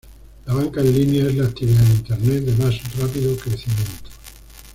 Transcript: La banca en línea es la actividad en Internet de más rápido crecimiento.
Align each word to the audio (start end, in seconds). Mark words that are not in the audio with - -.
La 0.47 0.55
banca 0.55 0.81
en 0.81 0.91
línea 0.91 1.27
es 1.27 1.35
la 1.35 1.45
actividad 1.45 1.85
en 1.85 1.91
Internet 1.97 2.43
de 2.45 2.55
más 2.65 2.75
rápido 2.97 3.37
crecimiento. 3.37 4.09